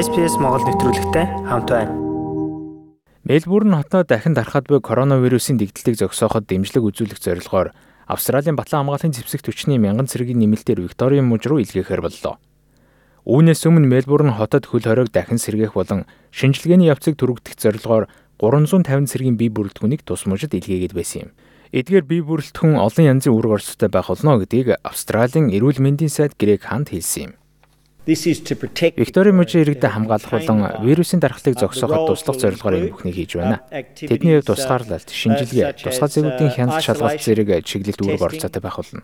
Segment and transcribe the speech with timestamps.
[0.00, 1.92] SPS Монгол нэвтрүүлэгтэй хамт байна.
[3.20, 7.76] Мельбурн хотод дахин дарахад буй коронавирусын дэгдэлтийг зогсооход дэмжлэг үзүүлэх зорилгоор
[8.08, 12.40] Австралийн Батлан хамгааллын зэвсэг түвшний мянган цэргийн нэмэлтээр Викторийн мужи руу илгээхээр боллоо.
[13.28, 18.08] Үүнээс өмнө Мельбурн хотод хөл хориг дахин сэргээх болон шинжилгээний явцыг түргэх зорилгоор
[18.40, 21.30] 350 цэргийн бие бүрэлдэхүүнийг тус мужид илгээгээд байсан юм.
[21.76, 26.64] Эдгээр бие бүрэлдэхүүн олон янзын үүрэг орцтой байх болно гэдгийг Австралийн эрүүл мэндийн сайд Грег
[26.64, 27.39] Хант хэлсэн юм.
[28.98, 33.62] Виктори мужийн иргэдэд хамгаалах болон вирусын дархлыг зогсооход туслах зорилгоор энэ бүхнийг хийж байна.
[33.94, 39.02] Тэдний хувьд тусгаарлалт, шинжилгээ, тусгай зэвүүдийн хяналт шалгалт зэрэг чиглэлд үүрэг оролцоотой байх болно.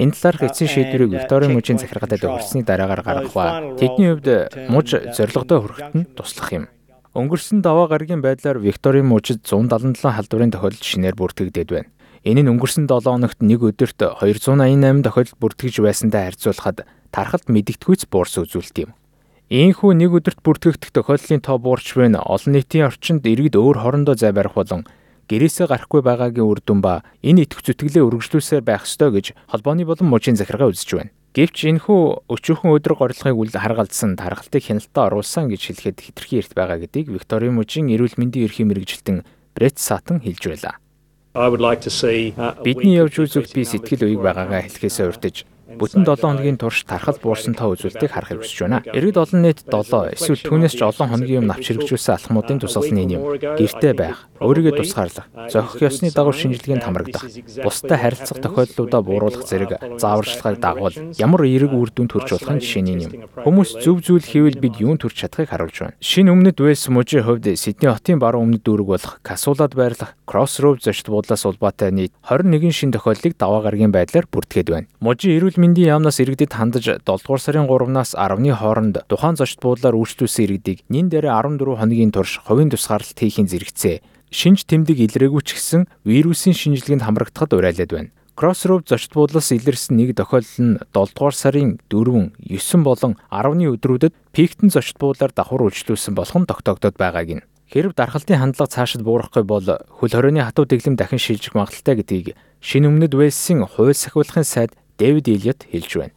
[0.00, 4.28] Энэ талаарх эцсийн шийдвэрийг Виктори мужийн захиргаатад хүрсний дараагаар гаргах ба тэдний хувьд
[4.72, 6.64] муж зорилгодоо хүрэхэд нь туслах юм.
[7.12, 11.92] Өнгөрсөн даваа гарагийн байдлаар Викторийн мужид 177 халдварын тохиолдол шинээр бүртгэгдээд байна.
[12.22, 18.38] Энэ нь өнгөрсөн 7 хоногт нэг өдөрт 288 тохиолдол бүртгэж байсантай харьцуулахад тархалт мэдэгдэхүйц буурс
[18.38, 18.90] үзүүлэлт юм.
[19.50, 24.14] Ийхүү нэг өдөрт бүртгэгдэх тохиолдлын тоо буурч буй нь олон нийтийн орчинд иргэд өөр хоорондоо
[24.14, 24.86] зай барих болон
[25.26, 30.06] гэрээсээ гарахгүй байгаагийн үр дүн ба энэ итгэх зүтгэлээ үргэлжлүүлсээр байх ёстой гэж холбооны болон
[30.06, 31.10] мужийн захиргаа үзэж байна.
[31.34, 36.78] Гэвч энэхүү өчүүхэн өдрөг орлогыг үл харгалзсан тархалтыг хяналтаа оруулсан гэж хэлэхэд хитрхи эрт байгаа
[36.84, 39.24] гэдгийг Викторийн мужийн эрүүл мэндийн ерхий мэрэгжилтэн
[39.56, 40.76] Брэт Сатан хэлж байлаа.
[41.34, 45.36] Бидний явж үзэх би сэтгэл үеиг байгаагаа хэлхээсээ урьдж
[45.78, 48.82] Бүтэн 7 хоногийн турш тархал буурсан тоо үзүүлэлтийг харахыг хүсэж байна.
[48.92, 53.22] Иргэд олон нийт 7 эсвэл түүнээс ч олон хоногийн юм навч хэрэгжүүлсэн алхмуудын тусгалны юм.
[53.38, 57.24] Гэртээ байх, өөрийгөө тусгаарлах, зохих ёсны дагуу шинжилгээнд хамрагдах,
[57.62, 63.12] бусдад харилцах тохиолдлуудаа бууруулах зэрэг зааварчилгааг дагуул ямар эерэг үр дүн төрж болохын жишээний юм.
[63.42, 65.96] Хүмүүс зөв зүйл хийвэл бид юун төрж чадахыг харуулж байна.
[66.00, 71.06] Шинэ өмнөд Вэлс мужийн хувьд Сидней хотын баруун өмнөд дүүрэг болох Касуулад байрлах Crossroads зочд
[71.08, 74.86] буудлаас улбаатай нийт 21 шин тохиолдлыг даваа гарагийн байдлаар бүртгээд байна.
[75.00, 79.94] Мужийн эрүүл мэндийн яамнаас иргэдэд хандаж 7 дугаар сарын 3-наас 10-ны хооронд тухайн зочд буудлаар
[79.94, 84.02] үйлчлүүлсэн иргэдийг нин дээр 14 хоногийн турш хувийн тусгаарлалт хийхин зэрэгцээ.
[84.34, 88.10] Шинж тэмдэг илрээгүй ч гэсэн вирусын шинжилгээнд хамрагдахад уриалаад байна.
[88.34, 94.14] Crossroads зочд буудлаас илэрсэн нэг тохиолдол нь 7 дугаар сарын 4, 9 болон 10-ны өдрүүдэд
[94.34, 97.46] пиктэн зочд буудлаар давхар үйлчлүүлсэн болох нь тогтоогдоод байгааг нь.
[97.72, 102.26] Хэрв дархалтын хандлага цаашид буурахгүй бол хөл хорионы хатуу дэглэм дахин шилжих магадaltaй гэдгийг
[102.60, 106.14] шинэ өмнөд Вэлсийн хууль сахиулахын сайд Дэвид Элиот хэлж байна.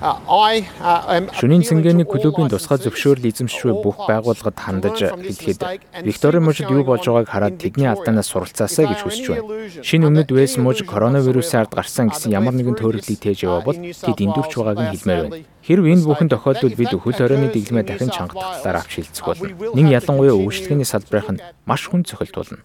[0.00, 5.60] Шөнийн цэнгэний клубын тусгай зөвшөөрөл эзэмшгүй бүх байгууллагад хандаж хэлэхэд
[6.08, 9.44] Викторийн мужид юу болж байгааг хараад тэдний алдаанаас суралцаасаа гэж хүсэж байна.
[9.84, 14.52] Шинэ өмнөд Вэлс муж коронавирусын ард гарсан гэсэн ямар нэгэн төөрөглийг тээж явбал тэд эндүрч
[14.56, 15.44] байгааг нь хэлмээр байна.
[15.68, 19.52] Хэрв энэ бүхэн тохиолдвол бид хөл хорионы дэглэмээ дахин чангах талаар авч хэлцэх болно.
[19.76, 22.64] Нин ялангуяа үйлчлэгээний салбарынх нь маш хүн цохилт болно.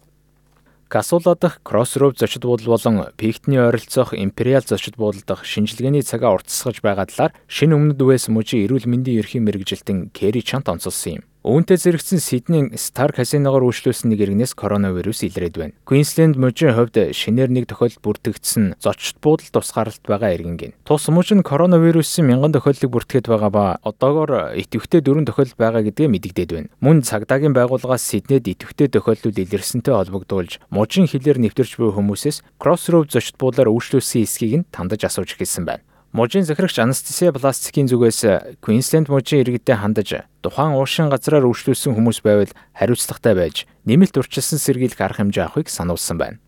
[0.88, 6.82] Касула дахь Crossroads зочид буудал болон Пиктний ойролцоох Imperial зочид буудал дахь шинжилгээний цагаа уртасгаж
[6.82, 11.24] байгаа талаар шинэ өмнөд Үэс мужийн эрүүл мэндийн ерхий мэрэгжилтэн Кэри Чант онцолсон юм.
[11.46, 15.78] Үүнтэй зэрэгцэн Сиднейн Star Casino-гоор үйлчлүүлсэн нэг иргэнээс коронавирус илрээд байна.
[15.86, 20.74] Queensland мужийн хувьд шинээр нэг тохиолдол бүртгэгдсэн зочд буудал тусгаарлалт байгаа иргэнгийн.
[20.90, 26.10] Тус муж нь коронавирусын мянган тохиолдлыг бүртгээд байгаа ба одоогоор идэвхтэй дөрвөн тохиолдол байгаа гэдгээ
[26.10, 26.74] мэдэгдээд байна.
[26.82, 33.38] Мөн цагдаагийн байгууллагаас Сиднейд идэвхтэй тохиолдол илэрсэнтэй холбогдуулж мужийн хилээр нэвтэрч буй хүмүүсээс Crossroads зочд
[33.38, 35.86] буудлаар үйлчлүүлсэн эсхийг нь тандаж асууж хэлсэн байна.
[36.16, 42.56] Мужийн захирагч Анастасия Пластикийн зүгээс Queensland мужийн иргэдэд хандаж тухайн уушин газраар үйлчлүүлсэн хүмүүс байвал
[42.72, 46.40] хариуцлагатай байж нэмэлт урьдчилсан сэргийлэх арга хэмжээ авахыг сануулсан байна.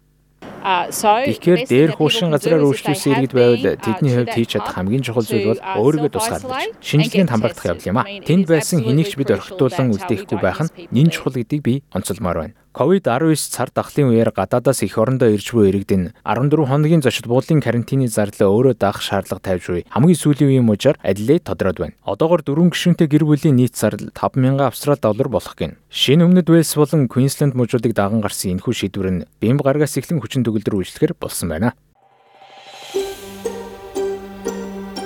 [0.64, 5.60] Тэгэхээр дээр хуушин газраар үйлчлүүлсэн иргэд байвал тэдний хувьд хийж чадах хамгийн чухал зүйл бол
[5.60, 8.08] өөрийгөө тусгаарлаж шинжилгээнд хамрагдах явдал юм а.
[8.08, 12.56] Тэнд байсан хэнийг ч бид орхитуулан үлдээхгүй байх нь нин чухал гэдгийг би онцолмоор байна.
[12.78, 18.06] COVID-19 цар тахлын үеэр гадаадаас их орондоо ирж буй иргэдэн 14 хоногийн зочид буудлын карантины
[18.06, 21.98] зарлаа өөрөө даах шаардлага тавьж буй хамгийн сүүлийн үеийн мужаар Адлейд тодроод байна.
[22.06, 25.82] Одоогор дөрвөн гишүүнтэй гэр бүлийн нийт зардал 5000 австрал доллар болох гин.
[25.90, 30.46] Шинэ өмнөд Вэлс болон Квинсленд мужуудыг даган гарсан энэхүү шийдвэр нь бямб гаргаас эхлэн хүчин
[30.46, 31.74] төгөлдөр үйлчлэхээр болсон байна.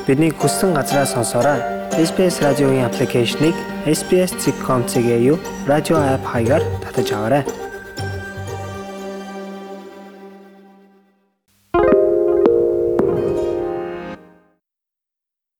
[0.04, 1.64] Бидний хүссэн газраа сонсоорой.
[1.96, 7.61] SBS радиогийн аппликейшнийг SBS.com.cg радио апп хаягаар татаж аваарай.